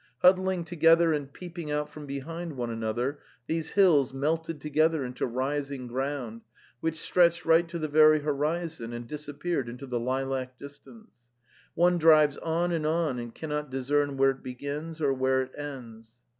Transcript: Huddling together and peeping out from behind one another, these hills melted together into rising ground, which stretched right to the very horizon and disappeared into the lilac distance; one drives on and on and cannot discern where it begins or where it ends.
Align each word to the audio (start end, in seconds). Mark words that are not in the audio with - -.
Huddling 0.23 0.65
together 0.65 1.13
and 1.13 1.31
peeping 1.31 1.69
out 1.69 1.87
from 1.87 2.07
behind 2.07 2.57
one 2.57 2.71
another, 2.71 3.19
these 3.45 3.73
hills 3.73 4.15
melted 4.15 4.59
together 4.59 5.05
into 5.05 5.27
rising 5.27 5.85
ground, 5.85 6.41
which 6.79 6.97
stretched 6.99 7.45
right 7.45 7.67
to 7.69 7.77
the 7.77 7.87
very 7.87 8.21
horizon 8.21 8.93
and 8.93 9.05
disappeared 9.07 9.69
into 9.69 9.85
the 9.85 9.99
lilac 9.99 10.57
distance; 10.57 11.29
one 11.75 11.99
drives 11.99 12.37
on 12.37 12.71
and 12.71 12.87
on 12.87 13.19
and 13.19 13.35
cannot 13.35 13.69
discern 13.69 14.17
where 14.17 14.31
it 14.31 14.41
begins 14.41 14.99
or 15.01 15.13
where 15.13 15.43
it 15.43 15.51
ends. 15.55 16.15